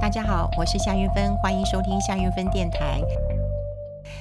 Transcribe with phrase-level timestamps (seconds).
[0.00, 3.02] 大家好，我是夏云芬，欢迎收听夏云芬电台。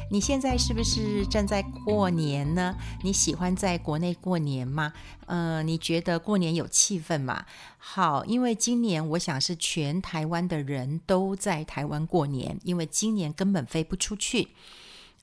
[0.10, 2.76] 你现在是不是正在过年呢？
[3.02, 4.92] 你喜欢在国内过年吗？
[5.26, 7.46] 呃，你觉得过年有气氛吗？
[7.78, 14.50] 好，因为今年我想是全台湾的人都在台湾过年，因为今年根本飞不出去。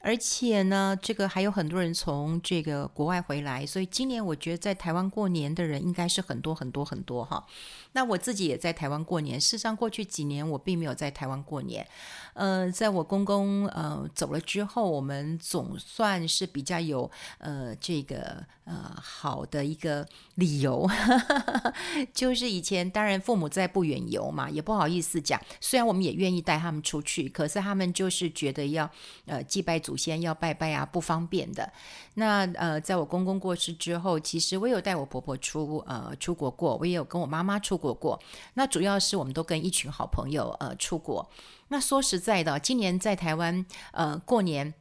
[0.07, 7.45] 而且呢，这个还有很多人从这个国外回来，所以今年我觉得在台湾过年的人应该是很多很多很多哈。
[7.91, 11.85] 那我自己也在台湾过年，事实上过去几年我并没有在台湾过年。
[12.35, 20.89] 呃，在我公公呃走了之后，我们总算是比较有呃这个呃好的一个理由，
[22.15, 28.89] 就是以前当然父母在不远游嘛，也不好意思讲，虽然我们也愿意带他们出去，可是他们就是觉得要
[29.25, 29.96] 呃祭拜祖。
[29.97, 31.73] 先要拜拜啊，不方便的。
[32.15, 38.21] 那呃，在我公公过世之后，其实我有带我婆婆出呃出国过，我也有跟我妈妈出国过。
[38.55, 41.29] 那主要是我们都跟一群好朋友呃出国。
[41.69, 44.75] 那说实在的，今年在台湾呃过年。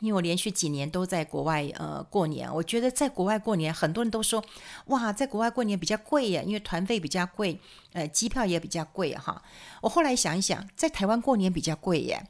[0.00, 4.44] 因为我连续几年都在国外呃过年，我觉得在国外过年，很多人都说
[4.86, 7.58] 哇，在国外过年比较贵耶，因为团费比较贵，
[7.92, 9.42] 呃，机票也比较贵哈。
[9.80, 12.22] 我后来想一想，在台湾过年比较贵耶，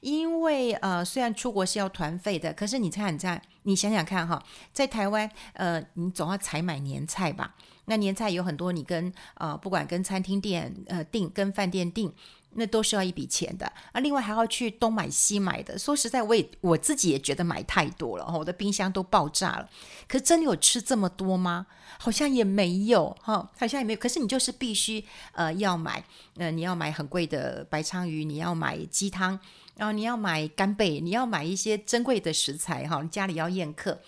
[0.00, 7.54] 因为呃虽然出国是要团费的，可是你猜你猜，你想想看哈，在台湾呃你总要采买年菜吧？
[7.86, 12.12] 那年菜有很多，你跟呃不管跟餐厅店呃订，跟饭店订。
[12.54, 14.00] 那都是要一笔钱的啊！
[14.00, 15.78] 另外还要去东买西买的。
[15.78, 19.66] 说实在，我也我自己也觉得买太多了，我的冰箱都爆炸了。
[20.06, 21.66] 可真有吃这么多吗？
[21.98, 23.98] 好像也没有哈，好像也没有。
[23.98, 26.04] 可是你就是必须呃要买，
[26.36, 29.40] 呃你要买很贵的白鲳鱼，你要买鸡汤，
[29.76, 33.98] 然后你要买干贝，你要买一些珍贵的食材哈，你家里要宴客。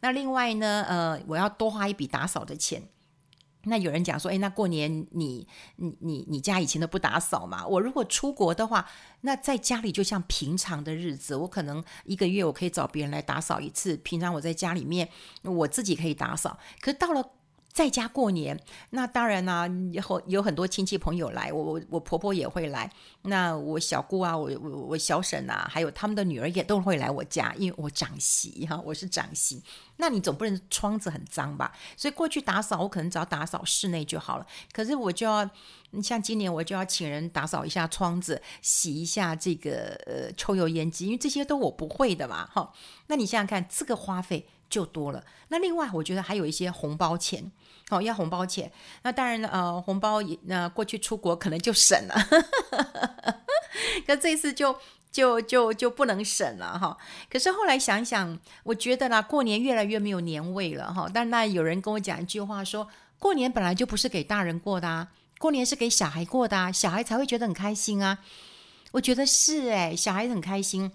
[0.00, 2.82] 那另外呢，呃，我要多花一笔打扫的钱。
[3.66, 7.66] 那有人讲说，哎，那过年你你你你家以前都不打扫嘛？
[7.66, 8.88] 我如果出国的话，
[9.22, 13.96] 那在家里就像平常的日子，我可能一个月我可以找别人来打扫一次。
[13.98, 15.08] 平常我在家里面，
[15.42, 16.58] 我自己可以打扫。
[16.80, 17.30] 可到了
[17.74, 18.58] 在家过年，
[18.90, 22.88] 那当然啦、以后有很多亲戚朋友来，我我我婆婆也会来，
[23.22, 29.60] 那我小姑啊，我我我小婶啊，还有他们的女儿也都会来我家，因为我长媳哈，我是长媳，
[29.96, 31.72] 那你总不能窗子很脏吧？
[31.96, 34.46] 所以过去打扫，我可能只要打扫室内就好了。
[34.72, 35.50] 可是我就要，
[36.00, 42.72] 像今年我就要请人打扫一下窗子，洗一下这个呃抽油烟机，因为这些都我不会的嘛，哈。
[43.08, 45.24] 那你想想看，这个花费就多了。
[45.48, 47.52] 那另外，我觉得还有一些红包钱。
[47.90, 52.14] 哦，要红包钱，那当然了，呃，红包也，那、过去出国可能就省了，
[54.06, 54.74] 可这次就
[55.12, 56.96] 就就就不能省了哈。
[57.30, 61.06] 可是后来想想，我觉得啦，过年越来越没有年味了哈。
[61.12, 62.88] 但那有人跟我讲一句话说，
[63.18, 65.08] 过年本来就不是给大人过的啊，
[65.38, 68.18] 过年是给小孩过的啊，小孩才会觉得很开心啊。
[68.92, 70.90] 我觉得是诶，小孩很开心。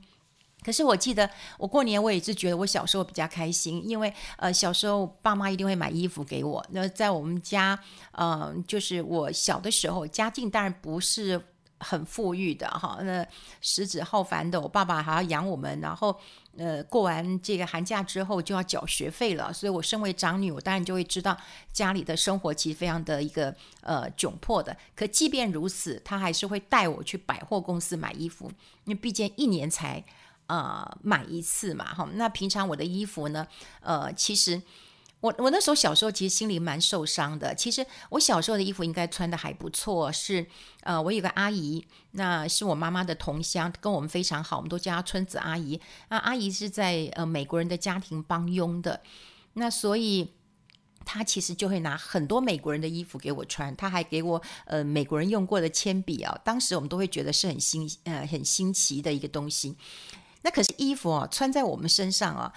[0.62, 6.64] 可是我记得我过年我也是觉得我小时候比较开心，因为呃小时候爸妈一定会买衣服给我。
[6.72, 7.80] 那在我们家，
[8.12, 11.42] 呃就是我小的时候家境当然不是
[11.80, 13.26] 很富裕的哈，那
[13.62, 16.14] 食指浩繁的，我爸爸还要养我们，然后
[16.58, 21.36] 呃过完这个寒假之后就要缴学费了，所以我身为长女，我当然就会知道
[21.72, 24.76] 家里的生活其实非常的一个呃窘迫的。
[24.94, 28.52] 可即便如此，他还是会带我去百货公司买衣服，
[28.84, 30.04] 因为毕竟一年才。
[30.50, 32.10] 呃，买一次嘛，哈。
[32.16, 33.48] 那平常我的衣服呢？
[33.82, 34.60] 呃，其实
[35.22, 37.54] 我我那时候小时候其实心里蛮受伤的。
[37.54, 40.12] 其实我小时候的衣服应该穿得还不错。
[40.12, 40.46] 是
[40.82, 45.80] 呃，我有个阿姨，那是我妈妈的同乡，跟我们非常好，我们都叫她村子阿姨。
[46.10, 49.02] 那阿姨是在呃美国人的家庭帮佣的，
[49.54, 50.34] 那所以
[51.06, 53.76] 她其实就会拿很多美国人的衣服给我穿。
[53.76, 59.76] 她还给我呃美国人用过的铅笔啊，当时我们都会觉得是很新呃很新奇的一个东西。
[60.42, 62.52] 那可是衣服啊，穿在我们身上啊，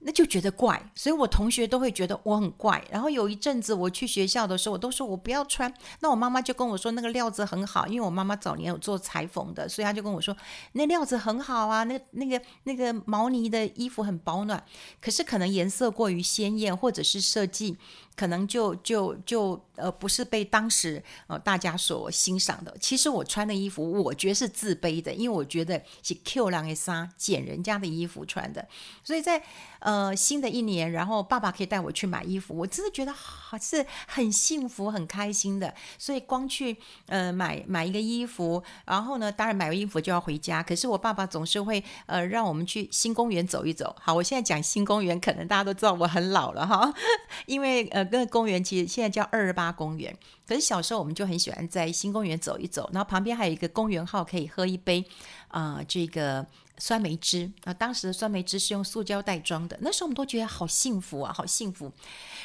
[0.00, 2.84] 那就觉得怪，所以我同学都会觉得我很怪。
[2.90, 5.72] 然后有一阵子我去学校的时候，我都说我不要穿。
[6.00, 10.36] 那我妈妈就跟我说，那个料子很好，因为我妈妈早年有做裁缝的，所以她就跟我说，
[10.72, 14.62] 那料子很好啊，那那个那个毛呢的衣服很保暖。
[15.00, 17.78] 可是可能颜色过于鲜艳，或者是设计。
[18.16, 22.76] 可能就就就呃不是被当时呃大家所欣赏的。
[22.80, 28.66] 其实我穿的衣服，我觉得是自卑的，因为我觉得是 Q 狼的纱捡人家的衣服穿的。
[29.02, 29.42] 所以在
[29.80, 35.74] 呃新的一年，然后爸爸可以带我去买衣服，我真的觉得好是很幸福、很开心的。
[35.98, 36.76] 所以光去
[37.06, 40.62] 呃买买一个衣服，然后呢，当然买完衣服就要回家。
[40.62, 43.94] 可是我爸爸总是会呃让我们去新公园走一走。
[44.00, 46.92] 好，我现在讲新公园，可能大家都知道我很老了哈，
[47.46, 50.14] 因为呃那个公园其实现在叫二二八公园，
[50.46, 55.04] 可是小时候我们就很喜欢在新公园走一走，然后旁边还有一个公园号可以喝一杯
[55.48, 56.46] 啊、这个。
[56.76, 61.92] 酸梅汁啊，当时的酸梅汁是用塑胶袋装的，那时候我们都觉得好幸福啊，好幸福。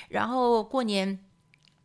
[0.07, 1.17] 然后过年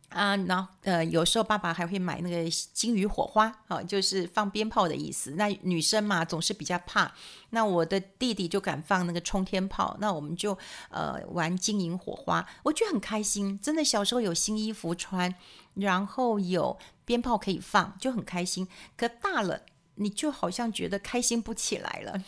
[0.09, 5.31] 啊，然后呃，有时候爸爸还会买那个金鱼火花，啊，就是放鞭炮的意思。
[5.31, 7.11] 那女生嘛，总是比较怕，
[7.49, 10.57] 那我的弟弟就敢放那个冲天炮，那我们就
[10.89, 13.59] 呃玩金银火花，我觉得很开心。
[13.59, 15.35] 真的，小时候有新衣服穿，
[15.73, 18.67] 然后有鞭炮可以放，就很开心。
[18.95, 19.61] 可大了。
[19.95, 22.21] 你就好像觉得开心不起来了，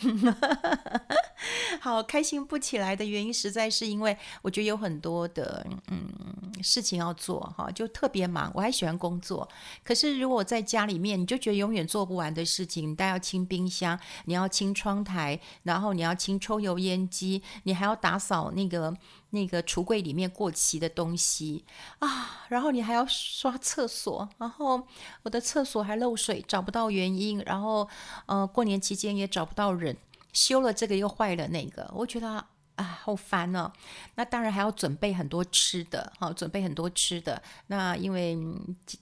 [1.81, 6.09] 好，开心不起来的原因，实在是因为我觉得有很多的嗯
[6.63, 8.51] 事情要做哈，就特别忙。
[8.55, 9.47] 我还喜欢工作，
[9.83, 12.89] 可是如果在家里面，你就觉得永远做不完的事情。
[12.89, 18.95] 你都要清冰箱，你要清窗台，然后你要清抽油烟机，你还要打扫那个。
[19.31, 21.65] 那个橱柜里面过期的东西
[21.99, 24.81] 啊，然后你还要刷厕所，然后
[25.23, 27.87] 我的厕所还漏水，找不到原因，然后
[28.25, 29.95] 呃过年期间也找不到人
[30.31, 32.27] 修了这个又坏了那个，我觉得
[32.75, 33.71] 啊好烦哦。
[34.15, 37.41] 那当然还要准备很多吃的，哈，准备很多吃的。
[37.67, 38.37] 那因为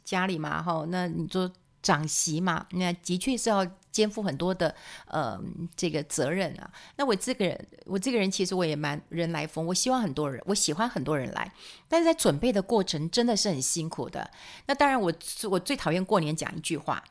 [0.03, 1.49] 家里嘛，哈，那你就。
[1.85, 4.73] 长媳嘛，那的确是要肩负很多的
[5.05, 5.39] 呃
[5.75, 6.67] 这个责任啊。
[6.95, 11.53] 那我这个人，我这个人其实我也蛮人来疯，我希望很多人，我喜欢很多人来，
[11.87, 14.31] 但是在准备的过程真的是很辛苦的。
[14.65, 15.13] 那当然我，
[15.51, 17.03] 我最讨厌过年讲一句话，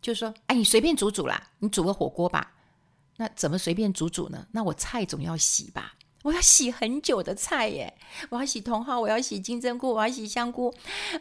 [0.00, 2.52] 就是说，哎，你随便煮煮啦，你煮个火锅吧。
[3.16, 4.46] 那怎么随便煮煮呢？
[4.52, 5.94] 那我菜总要洗吧。
[6.22, 7.94] 我要洗很久的菜耶，
[8.30, 10.72] 我要洗茼蒿，我要洗金针菇，我要洗香菇，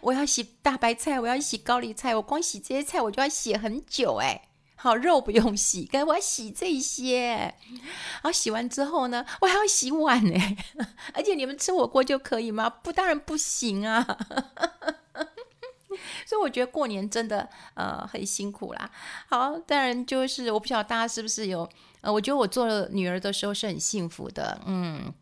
[0.01, 4.47] 我要洗大白菜，我要洗高丽菜，我光洗这些菜我就要洗很久哎。
[4.75, 7.27] 好，肉不用洗，但我要洗这些。
[7.33, 10.57] 然后洗完之后呢，我还要洗碗哎，
[11.13, 12.67] 而且你们吃火锅就可以吗？
[12.67, 14.17] 不，当然不行啊。
[16.25, 18.89] 所以我觉得过年真的呃很辛苦啦。
[19.27, 21.67] 好，当然就是我不晓得大家是不是有
[22.01, 25.13] 呃，我觉得我做了女儿的时候是很幸福的，嗯。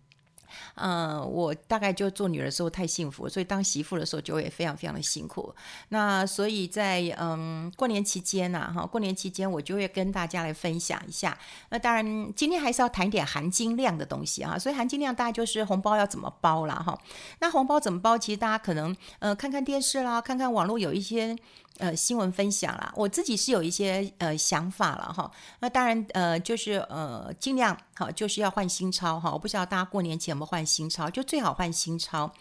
[0.75, 5.53] 嗯，我大概就做女儿的时候太幸福，所以当媳妇的时候就会非常非常的辛苦。
[5.89, 11.37] 那所以在嗯过年期间呢，哈，过年期间我就会跟大家来分享一下。
[11.69, 16.75] 那当然今天还是要谈点含金量的东西啊，所以含金量大概就是红包要怎么包啦。
[16.75, 16.97] 哈。
[17.39, 18.17] 那红包怎么包？
[18.17, 21.35] 其实大家可能呃看看电视啦，看看网络有一些。
[21.77, 25.31] 呃，新闻分享啦，我自己是有一些呃想法了哈。
[25.61, 29.31] 那当然呃，就是呃，尽量好，就是要换新钞哈。
[29.31, 32.31] 我不知道大家过年前我们换新钞，就最好换新钞。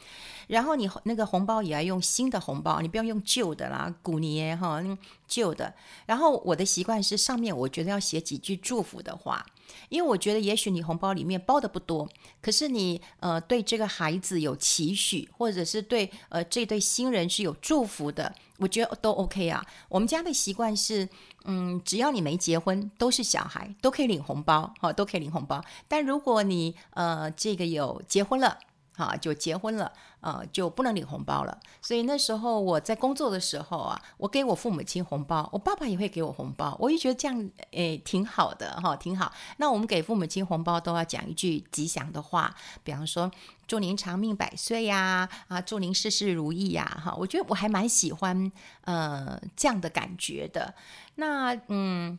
[0.47, 4.81] 然后你那个红包也要用新的红包，你不要用旧的啦，古年哈，
[5.27, 5.75] 旧的。
[6.07, 9.45] 然后我的习惯是上面我觉得要写几句祝福的话，
[9.89, 12.09] 因为我觉得也许你红包里面包的不多，
[12.41, 18.33] 可是你呃对这个孩子有期许，或者是对呃这对新人是有祝福的。
[18.59, 19.65] 我觉得都 OK 啊。
[19.89, 21.09] 我们家的习惯是，
[21.47, 25.65] 嗯，只要你没结婚，都是小孩，都可以领红包，哈，都可以领红包。
[25.89, 28.59] 但如果你呃这个有结婚了，
[28.99, 31.57] 好，就结婚了，呃，就不能领红包了。
[31.81, 39.33] 所以那时候我在工作的时候啊，我给我父母亲红包，我爸爸也会给我红包，我也觉得这样诶挺好的哈，挺好。
[39.59, 42.53] 那我们给父母亲红包都要讲一句吉祥的话，
[42.83, 43.31] 比方说
[43.69, 50.75] 祝您长命百岁呀，啊，祝您事事如意呀，哈，我觉得我还蛮喜欢呃这样的感觉的。
[51.15, 52.19] 那嗯。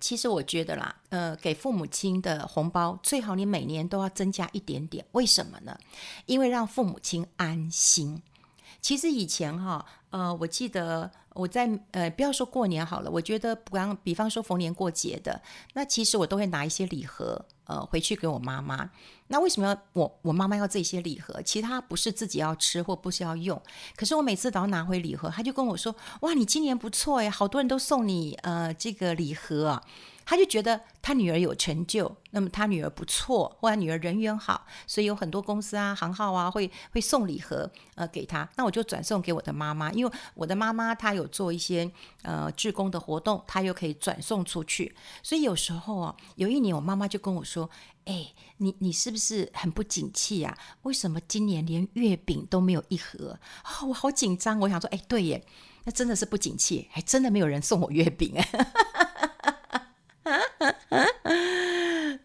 [0.00, 5.04] 其实我觉得啦，呃，给父母亲的红包最好你每年都要增加一点点。
[5.12, 5.78] 为什么呢？
[6.26, 8.22] 因为让父母亲安心。
[8.80, 15.40] 其实以前哈，呃，我记得我在呃，不要说过年好了，我觉得不然，比方说逢年过节的，
[15.74, 18.90] 那其实我都会拿一些礼盒，呃，回去给我妈妈。
[19.32, 21.40] 那为什么要我我妈妈要这些礼盒？
[21.40, 23.60] 其他不是自己要吃或不是要用，
[23.96, 29.82] 可是我每次都要拿回礼盒，她就跟我说：“哇，你今年不错诶，好多人都送你呃这个礼盒啊。”
[30.24, 38.48] 他就觉得他女儿有成就，那么他女儿不错，或者女儿人缘好，所以有很多公司啊、行号啊会会送礼盒呃给他。
[38.54, 41.90] 那我就转送给我的妈妈，因为我的妈妈她有做一些
[42.22, 44.94] 呃志工的活动，她又可以转送出去。
[45.24, 47.68] 所以有时候啊，有一年我妈妈就跟我说
[48.04, 50.56] ：“哎，你你是不是很不景气啊？
[50.82, 55.44] 为什么今年连月饼都没有一盒？”哦，我好紧张，我想说：“哎，对耶，
[55.84, 58.34] 那真的是不景气，还真的没有人送我月饼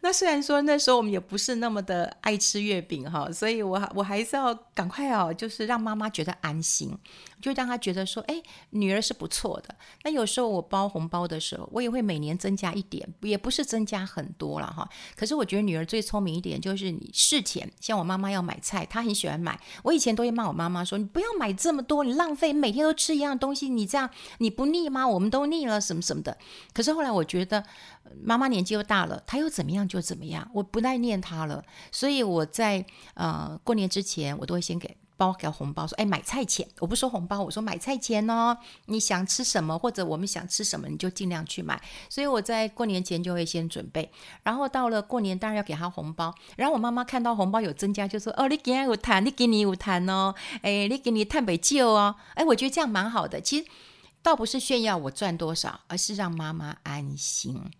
[0.02, 6.96] 那。”虽然说那时候我们也不是那么的爱吃月饼哈，所以我我还是要赶快哦，就是让妈妈觉得安心，
[7.42, 9.76] 就让她觉得说，哎，女儿是不错的。
[10.04, 14.88] 那有时候我包红包的时候，我也会每年增加一点，也不是增加很多了哈。
[15.16, 24.08] 可是我觉得女儿最聪明一点，就是你事前，像我妈妈要买菜，她很喜欢买，我以前都会骂我妈妈说，你不要买这么多，你浪费，每天都吃一样东西，你这样
[24.38, 25.08] 你不腻吗？
[25.08, 26.38] 我们都腻了，什么什么的。
[26.72, 27.64] 可是后来我觉得。
[28.24, 31.62] 妈妈年纪又大了，她又怎么样就怎么样，我不再念她了。
[31.92, 38.58] 所以我在呃过年之前，我都会先给包给红包，说哎买菜钱，我不说红包，我说买菜钱哦。
[38.88, 41.82] 你想吃什么或者我们想吃什么，你就尽量去买。
[42.10, 44.12] 所以我在过年前就会先准备，
[44.44, 46.36] 然后到了过年当然要给她红包。
[46.58, 53.40] 然后我妈妈看到红包有增加，就说哦你给我有谈，你给你有谈哦，哎你给你探北旧哦，哎我觉得这样蛮好的。
[53.40, 53.68] 其实
[54.22, 57.72] 倒不是炫耀我赚多少，而是让妈妈安心。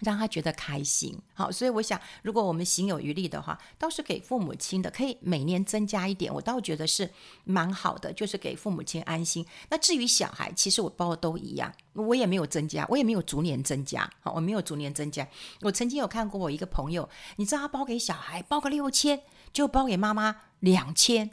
[0.00, 7.10] 让他觉得开心，好，所以我想，如果我们行有余力的话，倒是给父母亲的，可以每年增加一点，我倒觉得是
[7.44, 9.44] 蛮好的，就是给父母亲安心。
[9.70, 15.26] 那至于小孩，其实我包的都一样，我也没有增加，我也没有逐年增加，好，我没有逐年增加。
[15.62, 21.30] 我曾经有看过我一个朋友，你知道他包给小孩包个六千，就包给妈妈两千。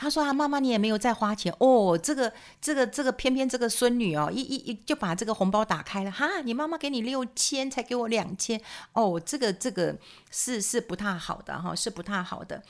[0.00, 1.98] 他说：“啊，妈妈，你也没有再花钱哦。
[2.02, 6.10] 这个、这个、这个，偏偏这个孙女哦，一、一、一就把这个红包打开了。
[6.10, 8.58] 哈，你妈妈给你六千，才给我两千
[8.94, 9.20] 哦。
[9.24, 9.94] 这个、这个
[10.30, 12.62] 是是不太好的哈，是不太好的。”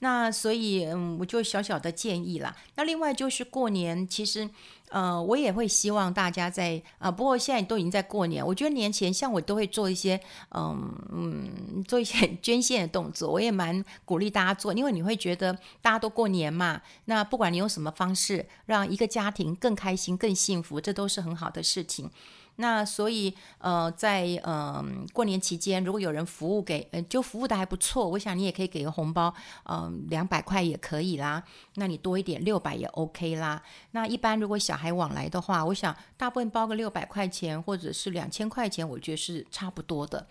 [0.00, 2.54] 那所以，嗯，我就小小的建议啦。
[2.74, 4.48] 那另外就是过年，其实，
[4.90, 10.20] 呃，我也会希望大家在啊、不过现在都已经在过年，我觉得年前像我都会做一些，
[10.54, 22.10] 嗯嗯，做一些 捐献的动作，我也蛮鼓励大家做，因为你会觉得大家都过年嘛，那不管你用什么方式让一个家庭更开心、更幸福，这都是很好的事情。
[22.56, 29.32] 那所以，呃，在嗯、呃、过年期间，如果有人服务给，呃，就服务的还不错，我想你也可以给个红包，
[29.64, 31.42] 嗯、两百块也可以啦。
[31.74, 33.62] 那你多一点，六百也 OK 啦。
[33.90, 40.26] 那一般如果小孩往来的话，我想大部分包个六百块钱或者是两千块钱，我觉得是差不多的。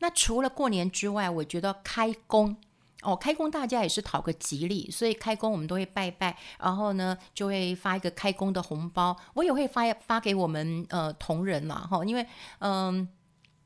[0.00, 2.56] 那除了过年之外，我觉得开工。
[3.02, 12.26] 哦，开工大家也是讨个吉利，所以开工我们都会拜拜，然后呢就会发一个开工的红包，我也会发发给我们呃同仁嘛，哈，因为
[12.58, 13.08] 嗯、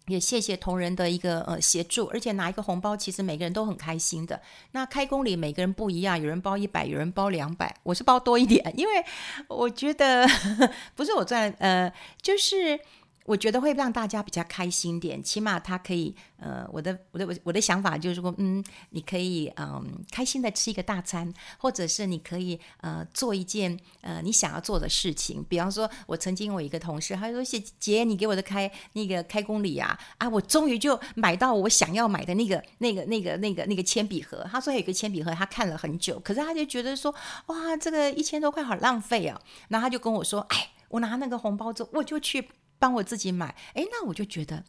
[0.07, 4.41] 也谢谢同仁的一个呃协助，而且拿一个红包其实每个人都很开心的。
[4.71, 9.05] 那开工礼每个人不一样，有人包一百，有人包两百，我是包多一点，因为
[9.49, 10.27] 我觉得
[10.95, 12.79] 不是我赚呃就是。
[13.25, 25.43] 我觉得会让大家比较开心点，起码他可以，呃，我的我的我的想法就是说，嗯，你可以，嗯、呃，开心的吃一个大餐，或者是你可以，呃，做一件，呃，你想要做的事情。
[25.49, 37.15] 比方说，我曾经有一个同事，他说：“姐姐，你给我的开那个开工礼啊，啊，我终于就买到我想要买的那个那个那个那个那个铅笔盒。”他说有一个铅笔盒，他看了很久，可是他就觉得说，
[37.47, 39.41] 哇，这个一千多块好浪费啊。
[39.69, 42.47] 然后他就跟我说：“哎，我拿那个红包之后，我就去。”
[42.79, 44.65] 帮我自己买，哎，那我就觉得。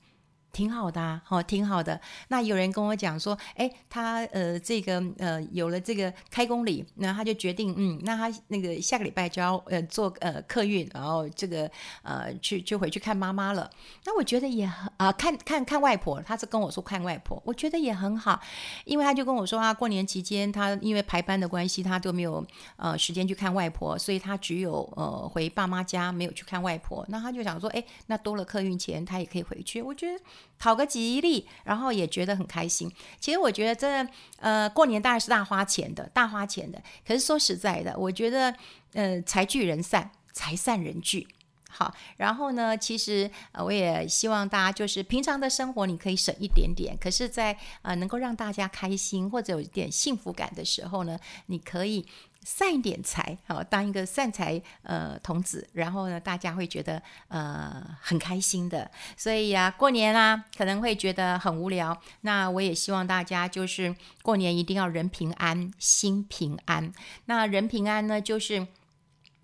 [0.56, 2.00] 挺好的啊，好，挺好的。
[2.30, 11.70] 那有人跟我讲说，哎，他呃，这个呃，有了这个开工礼，那他就决定，嗯，那他那个下个礼拜就要呃坐呃客运，然后这个
[12.04, 13.70] 呃去就回去看妈妈了。
[14.06, 18.40] 那我觉得也很啊、呃，看看看外婆，他是跟我说看外婆，我觉得也很好，
[18.86, 22.42] 因为他就跟我说啊，过年期间他因为排班的关系，他都没有
[22.78, 27.06] 呃时间去看外婆，所以他只有呃回爸妈家，没有去看外婆。
[27.10, 29.82] 那他就想说，哎，那多了客运钱，他也可以回去。
[29.82, 30.24] 我觉得。
[30.58, 32.92] 讨个吉利，然后也觉得很开心。
[33.20, 34.08] 其实我觉得这
[34.40, 36.82] 呃过年当然是大花钱的，大花钱的。
[37.08, 38.56] 可是说实在的，我觉得
[38.94, 41.28] 呃财聚人散，财散人聚。
[41.70, 52.06] 好，然后呢，其实呃我也希望大家就是平常的生活你可以省一点点，可是，在呃能够让大家开心或者有一点幸福感的时候呢，你可以。
[52.46, 58.90] 散一点财，好，当一个散财呃童子，然后呢，大家会觉得呃很开心的。
[59.18, 62.00] 所以呀、啊，过年啦、可能会觉得很无聊。
[62.22, 66.94] 那我也希望大家就是过年一定要人平安，心平安。
[67.26, 68.68] 那人平安呢，就是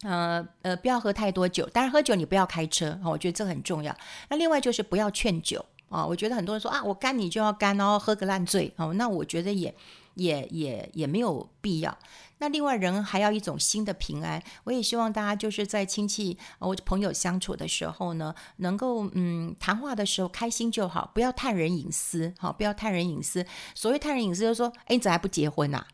[0.04, 3.98] 呃呃不要喝太多酒，当然喝酒你不要开车，我觉得这很重要。
[4.30, 9.74] 那另外就是不要劝酒啊，我觉得很多人说啊，我干你就要干哦，喝个烂醉哦，那我觉得也
[10.14, 11.98] 也也也没有必要。
[12.42, 23.46] 那另外人还要一种新的平安，我也希望大家就是在亲戚或者朋友相处的时候呢，能够嗯谈话的时候开心就好，不要探人隐私，好，不要探人隐私。
[23.76, 25.86] 所谓探人隐私，就是说，哎，你怎么还不结婚呐？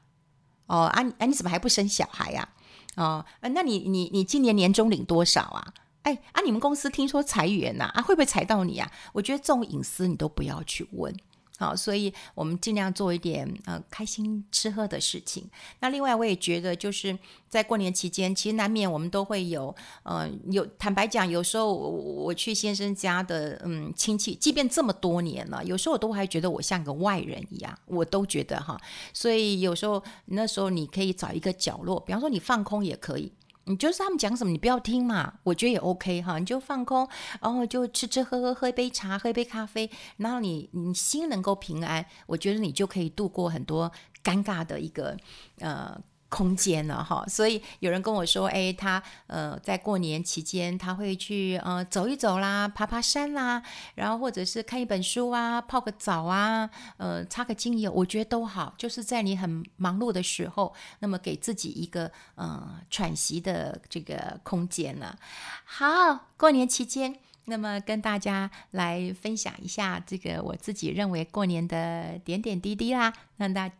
[0.67, 2.47] 哦啊，哎，你怎么还不生小孩呀？
[2.95, 5.73] 哦，那你你你今年年终领多少啊？
[6.03, 7.91] 哎啊，你们公司听说裁员呐？
[7.93, 8.89] 啊，会不会裁到你啊？
[9.11, 11.13] 我觉得这种隐私你都不要去问。
[11.57, 15.49] 好，所以我们尽量做一点呃开心吃喝的事情。
[15.79, 17.17] 那另外，我也觉得就是
[17.49, 28.79] 在过年期间，其实难免我们都会有，呃，有坦白讲，有时候我，我去先生家的嗯亲戚，即便这么多年了，有时候我都还觉得我像个外人一样，我都觉得哈。
[29.11, 33.33] 所以有时候那时候你可以找一个角落，比方说你放空也可以。
[33.67, 37.07] 你就是他们讲什么，你不要听嘛，我觉得也 OK 哈，你就放空，
[37.41, 43.91] 然后就吃吃喝喝，喝一杯茶，喝一杯咖啡，然后你你心能够平安，我觉得你就可以度过很多
[44.23, 45.15] 尴尬的一个
[45.59, 46.01] 呃。
[46.29, 53.63] 空间了哈，所以有人跟我说，哎，他呃在过年期间他会去呃走一走啦，爬爬山啦，
[53.95, 65.17] 然后或者是看一本书啊，泡个澡啊，呃擦个精油，我觉得都好，就是在你很忙碌的时候，那么给自己一个呃喘息的这个空间了。
[65.63, 73.71] 好，过年期间，那么跟大家来分享一下这个我自己认为过年的点点滴滴啦，让大。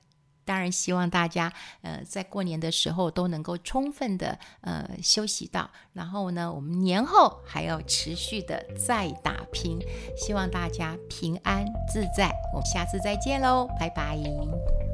[0.48, 1.52] 当然希望大家，
[1.82, 9.78] 呃，在过年的时候都能够充分的呃休息到，然后呢，我们年后还要持续的再打拼，
[10.16, 12.32] 希望大家平安自在。
[12.54, 14.87] 我们下次再见喽，拜拜。